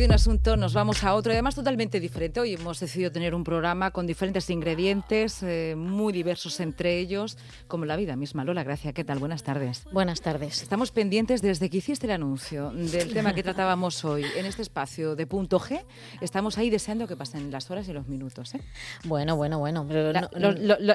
[0.00, 2.40] de un asunto nos vamos a otro, además totalmente diferente.
[2.40, 7.36] Hoy hemos decidido tener un programa con diferentes ingredientes, eh, muy diversos entre ellos,
[7.68, 8.42] como la vida misma.
[8.42, 9.18] Lola, Gracia, ¿qué tal?
[9.18, 9.84] Buenas tardes.
[9.92, 10.62] Buenas tardes.
[10.62, 15.16] Estamos pendientes desde que hiciste el anuncio del tema que tratábamos hoy en este espacio
[15.16, 15.84] de punto G.
[16.22, 18.54] Estamos ahí deseando que pasen las horas y los minutos.
[18.54, 18.62] ¿eh?
[19.04, 19.86] Bueno, bueno, bueno.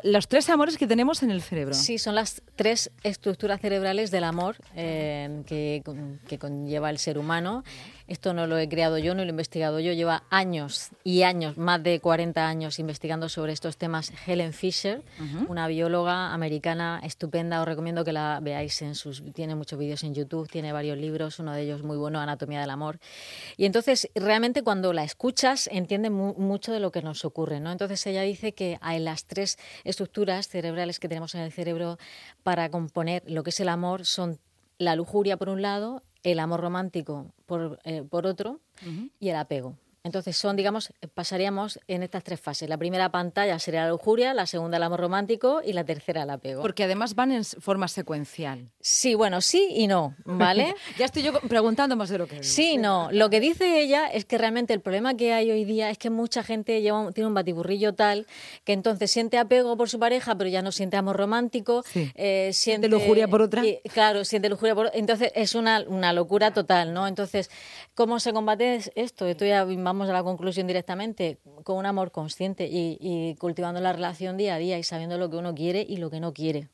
[0.04, 1.75] los tres amores que tenemos en el cerebro.
[1.75, 5.83] Sí, son las tres estructuras cerebrales del amor eh, que,
[6.28, 7.64] que conlleva el ser humano
[8.07, 9.91] esto no lo he creado yo, no lo he investigado yo.
[9.91, 15.04] Lleva años y años, más de 40 años investigando sobre estos temas Helen Fisher,
[15.47, 17.61] una bióloga americana estupenda.
[17.61, 19.23] Os recomiendo que la veáis en sus...
[19.33, 22.69] Tiene muchos vídeos en YouTube, tiene varios libros, uno de ellos muy bueno, Anatomía del
[22.69, 22.99] Amor.
[23.57, 27.60] Y entonces, realmente cuando la escuchas, entiende mucho de lo que nos ocurre.
[27.60, 27.71] ¿no?
[27.71, 31.97] Entonces, ella dice que hay las tres estructuras cerebrales que tenemos en el cerebro
[32.44, 34.39] para componer lo que es el amor son
[34.78, 38.59] la lujuria por un lado, el amor romántico por, eh, por otro
[39.19, 39.77] y el apego.
[40.06, 42.70] Entonces son, digamos, pasaríamos en estas tres fases.
[42.70, 46.30] La primera pantalla sería la lujuria, la segunda el amor romántico y la tercera el
[46.30, 46.61] apego.
[46.61, 48.70] Porque además van en forma secuencial.
[48.80, 50.76] Sí, bueno, sí y no, ¿vale?
[51.00, 52.44] ya estoy yo preguntando más de lo que...
[52.44, 53.09] Sí, no.
[53.11, 56.11] Lo que dice ella es que realmente el problema que hay hoy día es que
[56.11, 58.28] mucha gente lleva, tiene un batiburrillo tal
[58.64, 61.83] que entonces siente apego por su pareja, pero ya no siente amor romántico.
[61.95, 63.64] Eh, siente, lujuria por otra.
[63.92, 67.08] claro, siente lujuria por Entonces es una, una locura total, ¿no?
[67.08, 67.50] Entonces,
[67.95, 69.26] ¿cómo se combate esto?
[69.26, 73.93] Esto ya vamos a la conclusión directamente, con un amor consciente y, y cultivando la
[73.93, 76.69] relación día a día y sabiendo lo que uno quiere y lo que no quiere.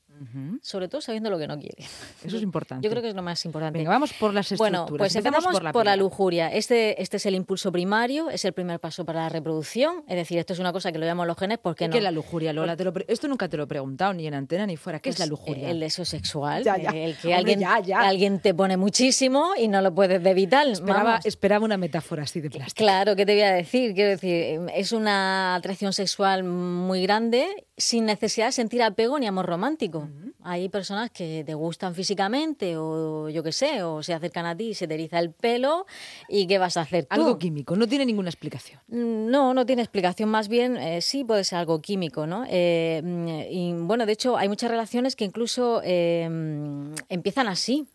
[0.62, 1.84] Sobre todo sabiendo lo que no quiere.
[2.24, 2.86] Eso es importante.
[2.86, 3.80] Yo creo que es lo más importante.
[3.80, 4.88] Venga, vamos por las estructuras.
[4.88, 6.54] Bueno, pues empezamos, por, la, lujuria.
[6.54, 10.04] Este, este es el impulso primario, es el primer paso para la reproducción.
[10.08, 11.92] Es decir, esto es una cosa que lo llamamos los genes porque no.
[11.92, 12.76] ¿Qué es la lujuria, Lola?
[13.08, 15.00] esto nunca te lo he preguntado ni en antena ni fuera.
[15.00, 15.70] ¿Qué es, la lujuria?
[15.70, 16.64] El deseo sexual.
[16.68, 20.68] El que alguien, alguien te pone muchísimo y no lo puedes evitar.
[20.68, 22.78] Esperaba, esperaba una metáfora así de plástico.
[22.78, 23.94] Claro, ¿qué te voy a decir?
[23.94, 29.46] Quiero decir, es una atracción sexual muy grande sin necesidad de sentir apego ni amor
[29.46, 30.08] romántico.
[30.44, 34.70] Hay personas que te gustan físicamente o yo qué sé, o se acercan a ti
[34.70, 35.86] y se te eriza el pelo
[36.28, 37.16] y ¿qué vas a hacer tú?
[37.16, 38.80] Algo químico, no tiene ninguna explicación.
[38.88, 42.46] Mm, no, no tiene explicación, más bien eh, sí puede ser algo químico, ¿no?
[42.50, 47.88] Eh, mm, y bueno, de hecho hay muchas relaciones que incluso eh, mm, empiezan así,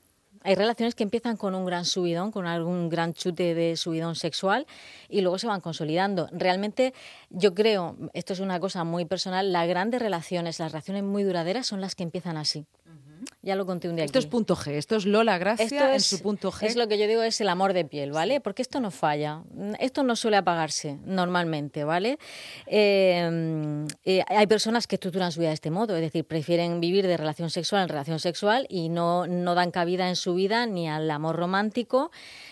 [0.46, 4.64] hay relaciones que empiezan con un gran subidón, con algún gran chute de subidón sexual
[5.08, 6.28] y luego se van consolidando.
[6.30, 6.94] Realmente
[7.30, 11.66] yo creo, esto es una cosa muy personal, las grandes relaciones, las relaciones muy duraderas
[11.66, 12.64] son las que empiezan así.
[13.42, 14.04] Ya lo conté un día.
[14.04, 16.66] Esto es punto G, esto es Lola Gracia en su punto G.
[16.66, 18.40] Es lo que yo digo, es el amor de piel, ¿vale?
[18.40, 19.42] Porque esto no falla,
[19.78, 22.18] esto no suele apagarse normalmente, ¿vale?
[22.66, 27.06] Eh, eh, hay personas que estructuran su vida de este modo, es decir, prefieren vivir
[27.06, 30.88] de relación sexual en relación sexual y no, no dan cabida en su vida ni
[30.88, 32.10] al amor romántico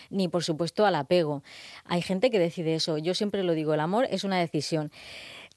[0.09, 1.43] ni, por supuesto, al apego.
[1.85, 2.97] Hay gente que decide eso.
[2.97, 4.91] Yo siempre lo digo, el amor es una decisión.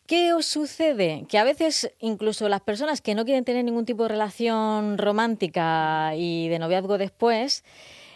[0.08, 1.26] ¿Qué os sucede?
[1.28, 6.14] Que a veces incluso las personas que no quieren tener ningún tipo de relación romántica
[6.16, 7.62] y de noviazgo después,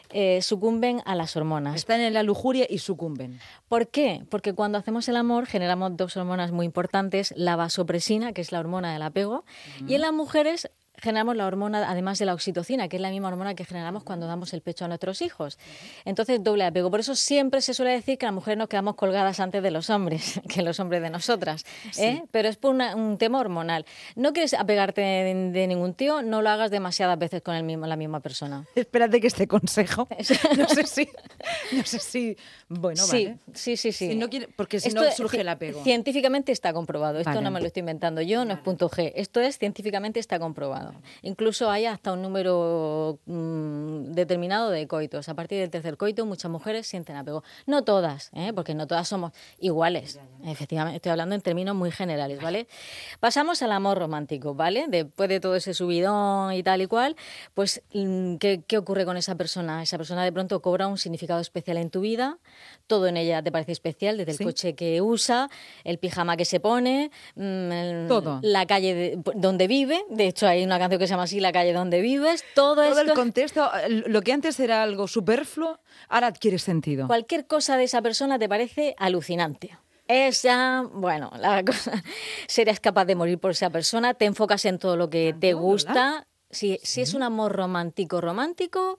[0.08, 1.76] eh, sucumben a las hormonas.
[1.76, 3.40] Están en la lujuria y sucumben.
[3.68, 4.24] ¿Por qué?
[4.30, 8.60] Porque cuando hacemos el amor generamos dos hormonas muy importantes, la vasopresina, que es la
[8.60, 9.44] hormona del apego,
[9.86, 10.70] y en las mujeres
[11.02, 14.26] generamos la hormona, además de la oxitocina, que es la misma hormona que generamos cuando
[14.26, 15.58] damos el pecho a nuestros hijos.
[16.04, 16.90] Entonces, doble apego.
[16.90, 19.90] Por eso siempre se suele decir que las mujeres nos quedamos colgadas antes de los
[19.90, 21.64] hombres, que los hombres de nosotras.
[21.98, 22.22] ¿eh?
[22.30, 23.84] Pero es por un tema hormonal.
[24.14, 27.96] No quieres apegarte de, ningún tío, no lo hagas demasiadas veces con el mismo, la
[27.96, 28.64] misma persona.
[28.76, 30.06] Espérate que este consejo.
[30.56, 31.08] no sé si.
[31.72, 32.36] No sé si.
[32.68, 33.38] Bueno, sí, vale.
[33.54, 34.20] Sí, sí, sí.
[34.54, 35.82] porque si no surge el apego.
[35.82, 37.18] Científicamente está comprobado.
[37.18, 39.12] Esto no me lo estoy inventando yo, no es punto G.
[39.16, 40.91] Esto es científicamente está comprobado.
[41.22, 45.28] Incluso hay hasta un número mm, determinado de coitos.
[45.28, 47.42] A partir del tercer coito, muchas mujeres sienten apego.
[47.66, 48.52] No todas, ¿eh?
[48.54, 50.20] porque no todas somos iguales.
[50.44, 52.66] Efectivamente, estoy hablando en términos muy generales, ¿vale?
[53.20, 54.86] Pasamos al amor romántico, ¿vale?
[54.88, 57.16] Después de todo ese subidón y tal y cual,
[57.54, 59.82] pues, mm, ¿qué, ocurre con esa persona?
[59.82, 62.38] Esa persona de pronto cobra un significado especial en tu vida,
[62.86, 65.48] todo en ella te parece especial, desde el coche que usa,
[65.84, 68.40] el pijama que se pone, mm, todo.
[68.42, 70.04] la calle donde vive.
[70.10, 73.00] De hecho, hay una canción que se llama así La calle donde vives, todo, todo
[73.00, 77.06] el contexto, lo que antes era algo superfluo, ahora adquiere sentido.
[77.06, 79.78] Cualquier cosa de esa persona te parece alucinante.
[80.08, 82.02] Es ya, bueno, la cosa,
[82.46, 86.26] serías capaz de morir por esa persona, te enfocas en todo lo que te gusta.
[86.50, 88.98] Si, si es un amor romántico, romántico,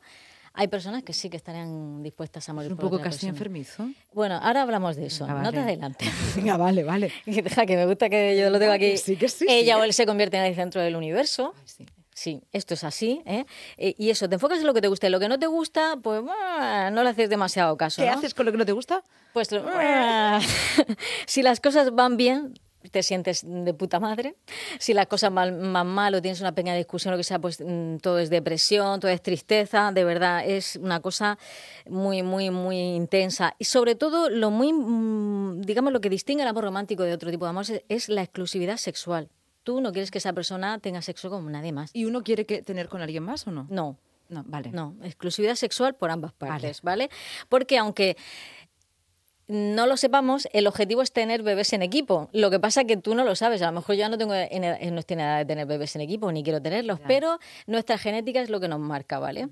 [0.55, 3.89] hay personas que sí que estarían dispuestas a morir un poco casi enfermizo.
[4.13, 5.25] Bueno, ahora hablamos de eso.
[5.25, 6.09] No te adelantes.
[6.35, 7.11] Venga, vale, vale.
[7.25, 8.97] Deja que me gusta que yo lo tengo aquí.
[8.97, 9.45] Sí, que sí.
[9.49, 11.55] Ella o él se convierte en el centro del universo.
[11.65, 11.85] sí.
[12.13, 13.23] sí, esto es así.
[13.25, 13.45] ¿eh?
[13.77, 15.07] Eh, y eso, te enfocas en lo que te gusta.
[15.07, 18.03] Y lo que no te gusta, pues no le haces demasiado caso.
[18.03, 18.17] ¿Qué ¿no?
[18.17, 19.03] haces con lo que no te gusta?
[19.33, 19.49] Pues
[21.25, 22.53] si las cosas van bien,
[22.91, 24.35] te sientes de puta madre.
[24.79, 27.97] Si las cosas van, mal o tienes una pequeña discusión, lo que sea, pues mm,
[27.97, 29.91] todo es depresión, todo es tristeza.
[29.91, 31.37] De verdad, es una cosa
[31.87, 33.55] muy, muy, muy intensa.
[33.59, 37.31] Y sobre todo, lo muy, mm, digamos, lo que distingue el amor romántico de otro
[37.31, 39.29] tipo de amor es, la exclusividad sexual.
[39.63, 41.91] Tú no quieres que esa persona tenga sexo con nadie más.
[41.93, 43.67] ¿Y uno quiere que, tener con alguien más o no?
[43.69, 43.97] No.
[44.29, 44.71] No, vale.
[44.71, 47.09] No, exclusividad sexual por ambas partes, ¿vale?
[47.49, 48.17] Porque aunque
[49.47, 52.29] no lo sepamos, el objetivo es tener bebés en equipo.
[52.31, 53.61] Lo que pasa es que tú no lo sabes.
[53.61, 56.43] A lo mejor yo no tengo no estoy edad de tener bebés en equipo, ni
[56.43, 59.49] quiero tenerlos, pero nuestra genética es lo que nos marca, ¿vale?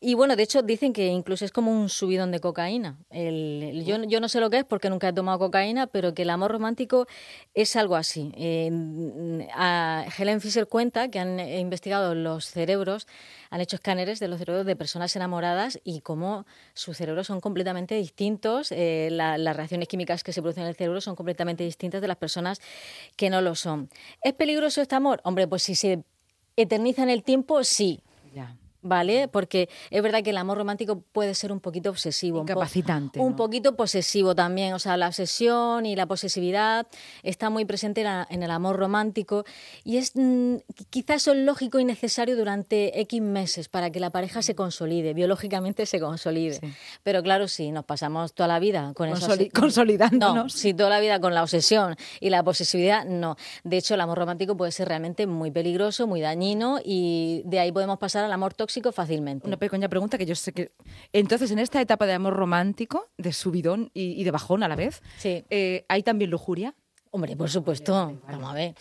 [0.00, 2.96] Y bueno, de hecho dicen que incluso es como un subidón de cocaína.
[3.10, 6.30] yo, yo, no sé lo que es porque nunca he tomado cocaína, pero que el
[6.30, 7.06] amor romántico
[7.54, 8.32] es algo así.
[8.36, 8.70] Eh,
[10.18, 13.06] Helen Fisher cuenta que han investigado los cerebros
[13.54, 17.94] han hecho escáneres de los cerebros de personas enamoradas y cómo sus cerebros son completamente
[17.94, 19.08] distintos, eh,
[19.38, 22.60] las reacciones químicas que se producen en el cerebro son completamente distintas de las personas
[23.16, 23.88] que no lo son.
[24.22, 25.20] ¿Es peligroso este amor?
[25.24, 26.04] Hombre, pues si se
[26.56, 28.00] eterniza en el tiempo, sí.
[28.84, 29.26] ¿Vale?
[29.26, 32.42] Porque es verdad que el amor romántico puede ser un poquito obsesivo.
[32.42, 33.18] Incapacitante.
[33.18, 34.74] Un, poquito posesivo también.
[34.74, 36.86] O sea, la obsesión y la posesividad
[37.22, 39.44] está muy presente en, el amor romántico
[39.82, 40.56] y es mm,
[40.90, 45.86] quizás es lógico y necesario durante X meses para que la pareja se consolide, biológicamente
[45.86, 46.60] se consolide.
[47.02, 49.32] Pero claro, si nos pasamos toda la vida con eso.
[49.54, 50.34] Consolidándonos.
[50.34, 53.36] No, si toda la vida con la obsesión y la posesividad, no.
[53.62, 57.72] De hecho, el amor romántico puede ser realmente muy peligroso, muy dañino y de ahí
[57.72, 59.46] podemos pasar al amor tóxico fácilmente.
[59.46, 60.72] Una pequeña pregunta que yo sé que...
[61.12, 65.02] Entonces, en esta etapa de amor romántico, de subidón y, de bajón a la vez,
[65.18, 65.44] sí.
[65.50, 66.74] Eh, ¿hay también lujuria?
[67.10, 68.20] Hombre, por supuesto.
[68.26, 68.74] Vamos a ver.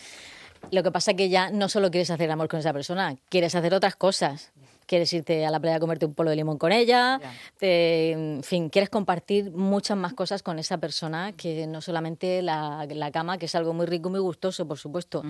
[0.71, 3.53] Lo que pasa es que ya no solo quieres hacer amor con esa persona, quieres
[3.55, 4.53] hacer otras cosas
[4.85, 7.19] quieres irte a la playa a comerte un polo de limón con ella,
[7.59, 13.37] en fin, quieres compartir muchas más cosas con esa persona que no solamente la, cama,
[13.37, 15.23] que es algo muy rico muy gustoso, por supuesto.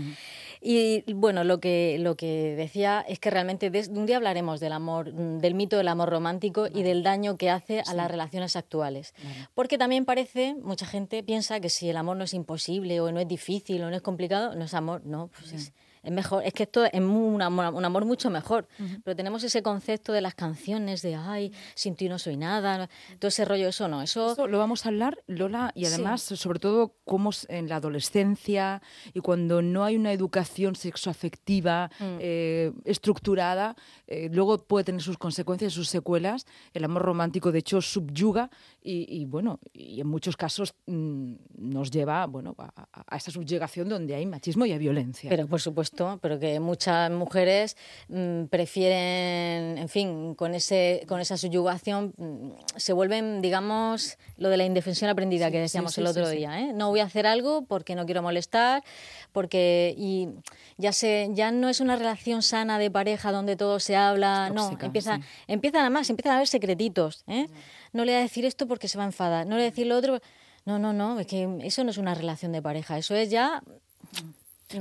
[0.61, 4.73] Y bueno, lo que, lo que decía es que realmente de, un día hablaremos del
[4.73, 9.13] amor, del mito del amor romántico y del daño que hace a las relaciones actuales.
[9.53, 13.19] Porque también parece, mucha gente piensa que si el amor no es imposible o no
[13.19, 15.73] es difícil o no es complicado, no es amor, no, pues es
[16.03, 18.67] es mejor, es que esto es un amor, un amor mucho mejor,
[19.03, 22.89] pero tenemos ese concepto de las canciones de, ay, sin ti no soy nada,
[23.19, 24.35] todo ese rollo, eso no, eso...
[24.47, 28.81] lo vamos a hablar, Lola, y además, sobre todo, cómo en la adolescencia
[29.13, 31.89] y cuando no hay una educación sexoafectiva
[32.19, 33.75] eh, estructurada,
[34.07, 38.49] eh, luego puede tener sus consecuencias, sus secuelas, el amor romántico, de hecho, subyuga
[38.81, 44.15] y, bueno, y en muchos casos mm, nos lleva, bueno, a, a esa subyugación donde
[44.15, 45.29] hay machismo y hay violencia.
[45.29, 47.77] Pero, por supuesto, pero que muchas mujeres
[48.09, 54.57] mm, prefieren, en fin, con, ese, con esa subyugación, mm, se vuelven, digamos, lo de
[54.57, 56.59] la indefensión aprendida que decíamos el otro día.
[56.59, 56.73] ¿eh?
[56.73, 58.83] No voy a hacer algo porque no quiero molestar,
[59.31, 60.29] porque y
[60.77, 64.77] ya, se, ya no es una relación sana de pareja donde todo se habla, no,
[64.81, 67.23] empieza, empiezan además, empiezan a haber secretitos.
[67.27, 67.47] ¿eh?
[67.91, 69.69] No le voy a decir esto porque se va a enfadar, no le voy a
[69.69, 70.19] decir lo otro.
[70.65, 73.61] No, no, no, es que eso no es una relación de pareja, eso es ya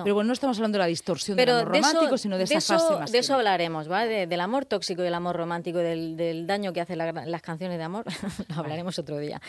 [0.03, 2.95] pero bueno, no estamos hablando de la distorsión del amor romántico, sino de, esa fase
[2.95, 3.13] más.
[3.13, 4.27] De eso hablaremos, ¿vale?
[4.27, 7.85] del amor tóxico y el amor romántico, del, del daño que hacen las canciones de
[7.85, 8.05] amor.
[8.49, 9.41] Lo hablaremos otro día.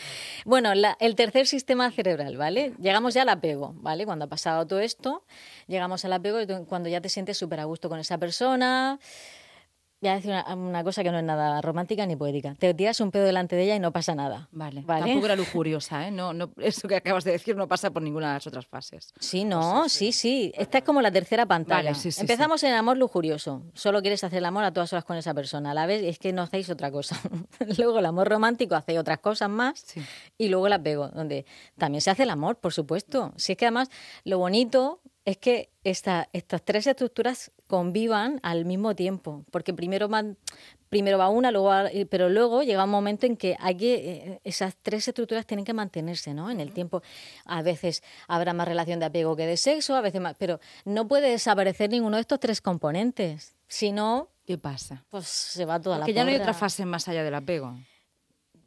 [0.44, 2.74] Bueno, el tercer sistema cerebral, ¿vale?
[2.80, 4.04] Llegamos ya al apego, ¿vale?
[4.04, 5.24] Cuando ha pasado todo esto,
[5.66, 8.98] llegamos al apego cuando ya te sientes súper a gusto con esa persona
[10.08, 12.54] voy a decir una, cosa que no es nada romántica ni poética.
[12.58, 14.48] Te tiras un pedo delante de ella y no pasa nada.
[14.52, 14.82] Vale.
[14.82, 15.06] ¿vale?
[15.06, 16.10] Tampoco era lujuriosa, ¿eh?
[16.10, 19.12] No, no, eso que acabas de decir no pasa por ninguna de las otras fases.
[19.18, 20.52] Sí, no, sí, sí.
[20.56, 21.92] Esta es como la tercera pantalla.
[22.18, 23.62] Empezamos en el amor lujurioso.
[23.74, 25.70] Solo quieres hacer el amor a todas horas con esa persona.
[25.70, 27.18] A la vez es que no hacéis otra cosa.
[27.78, 29.84] luego el amor romántico hace otras cosas más
[30.36, 31.46] y luego el apego, donde
[31.78, 33.32] también se hace el amor, por supuesto.
[33.36, 33.90] Si es que además
[34.24, 40.08] lo bonito es que esta, estas tres estructuras convivan al mismo tiempo, porque primero,
[40.90, 41.72] primero va una, luego
[42.10, 45.72] pero luego llega un momento en que hay que, eh, esas tres estructuras tienen que
[45.72, 46.50] mantenerse ¿no?
[46.50, 47.02] en el tiempo.
[47.46, 51.08] A veces habrá más relación de apego que de sexo, a veces más, pero no
[51.08, 53.54] puede desaparecer ninguno de estos tres componentes.
[53.66, 55.04] Si no, ¿qué pasa?
[55.08, 57.74] Pues se va toda porque la ya no hay otra fase más allá del apego.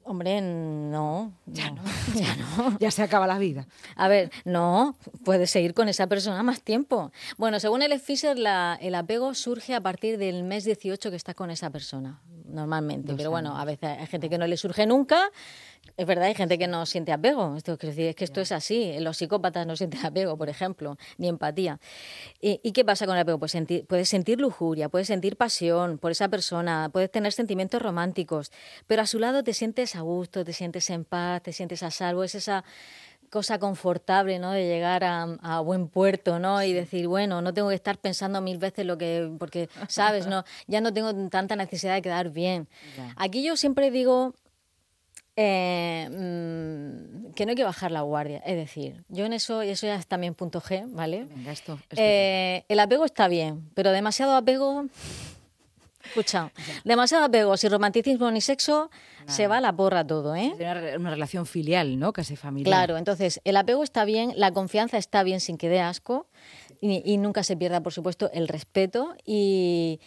[0.09, 1.33] Hombre, no.
[1.45, 1.81] Ya no,
[2.15, 2.79] ya no.
[2.79, 3.67] ya se acaba la vida.
[3.97, 4.95] A ver, no,
[5.25, 7.11] puedes seguir con esa persona más tiempo.
[7.37, 11.51] Bueno, según el Fisher, el apego surge a partir del mes 18 que estás con
[11.51, 12.21] esa persona.
[12.47, 13.13] Normalmente.
[13.15, 15.31] Pero bueno, a veces hay gente que no le surge nunca.
[15.95, 17.55] Es verdad, hay gente que no siente apego.
[17.55, 18.99] Esto quiero decir, es que esto es así.
[18.99, 21.79] Los psicópatas no sienten apego, por ejemplo, ni empatía.
[22.41, 23.39] ¿Y, qué pasa con el apego?
[23.39, 28.51] Pues sentir, puedes sentir lujuria, puedes sentir pasión por esa persona, puedes tener sentimientos románticos,
[28.85, 31.91] pero a su lado te sientes a gusto, te sientes en paz, te sientes a
[31.91, 32.23] salvo.
[32.23, 32.63] Es esa
[33.29, 34.51] cosa confortable, ¿no?
[34.51, 36.61] De llegar a, buen puerto, ¿no?
[36.63, 40.43] Y decir, bueno, no tengo que estar pensando mil veces lo que, porque, sabes, no,
[40.67, 42.67] ya no tengo tanta necesidad de quedar bien.
[43.15, 44.33] Aquí yo siempre digo
[45.35, 48.39] eh, mm, que no hay que bajar la guardia.
[48.39, 51.27] Es decir, yo en eso, y eso ya es también punto G, ¿vale?
[51.95, 54.87] Eh, el apego está bien, pero demasiado apego
[56.07, 56.51] Escucha,
[56.83, 58.89] demasiado apego, sin romanticismo ni sexo,
[59.27, 60.53] se va a la porra todo, ¿eh?
[60.97, 62.13] Una, relación filial, ¿no?
[62.13, 62.71] Casi familiar.
[62.71, 66.27] Claro, entonces el apego está bien, la confianza está bien sin que dé asco
[66.81, 69.99] y, nunca se pierda, por supuesto, el respeto y,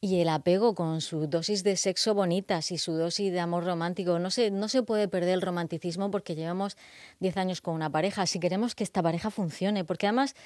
[0.00, 4.20] el apego con su dosis de sexo bonitas y su dosis de amor romántico.
[4.20, 6.76] No se, no se puede perder el romanticismo porque llevamos
[7.18, 8.26] 10 años con una pareja.
[8.26, 10.36] Si queremos que esta pareja funcione, porque además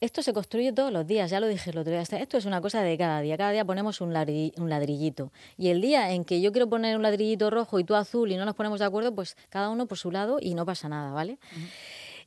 [0.00, 2.02] esto se construye todos los días, ya lo dije el otro día.
[2.02, 3.36] Esto es una cosa de cada día.
[3.36, 5.32] Cada día ponemos un, ladrillito.
[5.56, 8.36] Y el día en que yo quiero poner un ladrillito rojo y tú azul y
[8.36, 11.12] no nos ponemos de acuerdo, pues cada uno por su lado y no pasa nada,
[11.12, 11.38] ¿vale?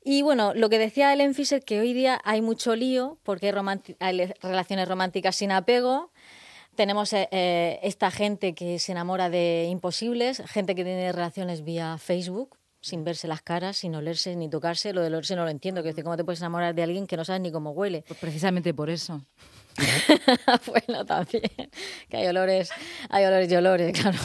[0.04, 3.54] Y bueno, lo que decía Ellen Fisher, que hoy día hay mucho lío porque
[4.00, 6.12] hay, relaciones románticas sin apego.
[6.76, 11.98] Tenemos eh, eh, esta gente que se enamora de imposibles, gente que tiene relaciones vía
[11.98, 12.58] Facebook,
[12.88, 14.94] sin verse las caras, sin olerse ni tocarse.
[14.94, 17.26] Lo del olerse no lo entiendo, que ¿cómo te puedes enamorar de alguien que no
[17.26, 18.04] sabes ni cómo huele?
[18.08, 19.22] Pues precisamente por eso.
[20.68, 21.44] bueno, también,
[22.10, 22.70] que hay olores,
[23.10, 24.18] hay olores y olores, claro.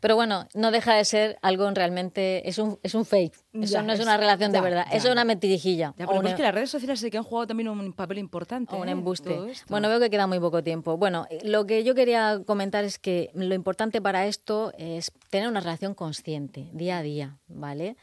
[0.00, 3.92] Pero bueno, no deja de ser algo realmente, es un, es un fake, eso no
[3.92, 5.94] es, una relación de verdad, eso es una mentirijilla.
[5.96, 8.74] pero es que las redes sociales sí que han jugado también un papel importante.
[8.74, 8.92] un ¿eh?
[8.92, 9.38] embuste.
[9.68, 10.96] Bueno, veo que queda muy poco tiempo.
[10.96, 15.60] Bueno, lo que yo quería comentar es que lo importante para esto es tener una
[15.60, 17.96] relación consciente, día a día, ¿vale?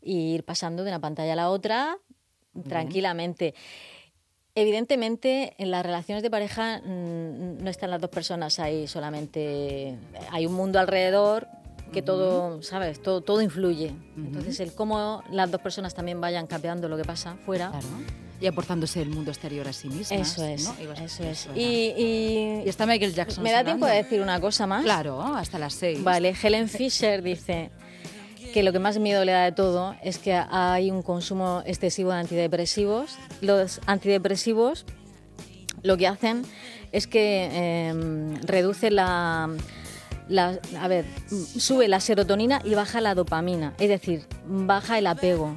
[0.00, 1.98] Y ir pasando de una pantalla a la otra
[2.68, 3.54] tranquilamente.
[4.54, 9.96] Evidentemente, en las relaciones de pareja no están las dos personas ahí solamente.
[10.30, 11.48] Hay un mundo alrededor
[11.92, 13.00] que todo, ¿sabes?
[13.02, 13.94] Todo, todo influye.
[14.16, 17.72] Entonces, el cómo las dos personas también vayan cambiando lo que pasa fuera.
[18.42, 20.12] Y aportándose el mundo exterior a sí mismas.
[20.12, 20.68] Eso es.
[21.00, 21.48] Eso es.
[21.54, 23.42] Y, está Michael Jackson.
[23.42, 24.82] ¿Me da tiempo de decir una cosa más?
[24.82, 26.02] Claro, hasta las seis.
[26.02, 27.70] Vale, Helen Fisher dice
[28.52, 32.10] que lo que más miedo le da de todo es que hay un consumo excesivo
[32.12, 33.16] de antidepresivos.
[33.40, 34.84] Los antidepresivos
[35.82, 36.44] lo que hacen
[36.92, 39.48] es que em, reduce la,
[40.80, 41.06] a ver,
[41.58, 45.56] sube la serotonina y baja la dopamina, es decir, baja el apego.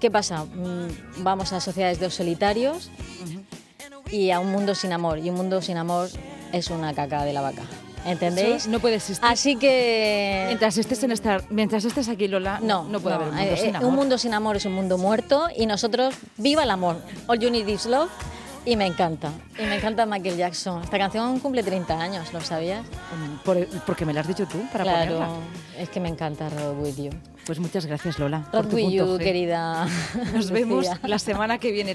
[0.00, 0.44] ¿Qué pasa?
[0.44, 2.90] Mm, vamos a sociedades de solitarios
[4.10, 5.18] y a un mundo sin amor.
[5.18, 6.08] Y un mundo sin amor
[6.52, 7.62] es una caca de la vaca.
[8.06, 8.66] ¿Entendéis?
[8.68, 9.24] no puede existir.
[9.26, 10.44] Así que.
[10.46, 13.56] Mientras estés, en esta, mientras estés aquí, Lola, no, no puede haber un mundo eh,
[13.56, 13.88] sin amor.
[13.88, 16.96] Un mundo sin amor es un mundo muerto y nosotros, viva el amor.
[17.26, 18.10] All you need is love.
[18.66, 19.30] Y me encanta.
[19.56, 20.82] Y me encanta Michael Jackson.
[20.82, 22.84] Esta canción cumple 30 años, ¿lo sabías?
[23.44, 25.38] Por, porque me la has dicho tú para claro,
[25.78, 27.10] es que me encanta Road With You.
[27.46, 28.48] Pues muchas gracias, Lola.
[28.52, 29.86] Road With You, querida.
[30.34, 31.94] Nos vemos la semana que viene.